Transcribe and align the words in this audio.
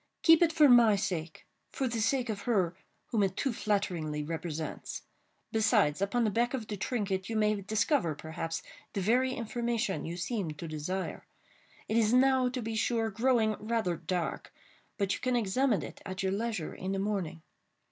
"Keep 0.23 0.41
it 0.41 0.51
for 0.51 0.67
my 0.67 0.95
sake—for 0.95 1.87
the 1.87 2.01
sake 2.01 2.27
of 2.29 2.41
her 2.49 2.75
whom 3.11 3.21
it 3.21 3.37
too 3.37 3.53
flatteringly 3.53 4.23
represents. 4.23 5.03
Besides, 5.51 6.01
upon 6.01 6.23
the 6.23 6.31
back 6.31 6.55
of 6.55 6.65
the 6.65 6.75
trinket 6.75 7.29
you 7.29 7.35
may 7.35 7.61
discover, 7.61 8.15
perhaps, 8.15 8.63
the 8.93 8.99
very 9.01 9.31
information 9.33 10.03
you 10.03 10.17
seem 10.17 10.49
to 10.53 10.67
desire. 10.67 11.27
It 11.87 11.97
is 11.97 12.13
now, 12.13 12.49
to 12.49 12.63
be 12.63 12.73
sure, 12.75 13.11
growing 13.11 13.53
rather 13.59 13.95
dark—but 13.95 15.13
you 15.13 15.19
can 15.19 15.35
examine 15.35 15.83
it 15.83 16.01
at 16.03 16.23
your 16.23 16.31
leisure 16.31 16.73
in 16.73 16.93
the 16.93 16.97
morning. 16.97 17.43